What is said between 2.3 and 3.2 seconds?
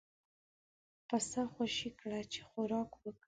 چې خوراک وکړي.